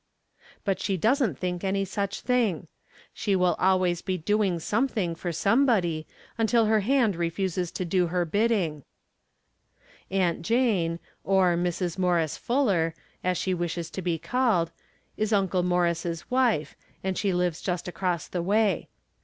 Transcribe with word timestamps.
But 0.65 0.79
she 0.79 0.97
doesn't 0.97 1.37
think 1.37 1.63
any 1.63 1.85
such 1.85 2.21
thing. 2.21 2.65
She 3.13 3.35
will 3.35 3.55
always 3.59 4.01
be 4.01 4.17
doiug 4.17 4.59
something 4.61 5.13
From 5.13 5.29
Different 5.29 5.35
Standpoints. 5.35 5.65
27 6.07 6.07
for 6.07 6.07
somebody, 6.07 6.07
until 6.39 6.65
her 6.65 6.79
hand 6.79 7.15
refuses 7.15 7.69
to 7.71 7.85
do 7.85 8.07
her 8.07 8.25
bidding. 8.25 8.83
Aunt 10.09 10.41
Jane, 10.41 10.97
or, 11.23 11.55
Mrs. 11.55 11.99
Morris 11.99 12.35
Fuller, 12.35 12.95
as 13.23 13.37
she 13.37 13.53
wishes 13.53 13.91
to 13.91 14.01
be 14.01 14.17
called, 14.17 14.71
is 15.17 15.31
Uncle 15.31 15.61
Morris' 15.61 16.27
wife, 16.31 16.75
and 17.03 17.15
she 17.15 17.31
lives 17.31 17.61
just 17.61 17.87
across 17.87 18.27
the 18.27 18.41
way. 18.41 18.89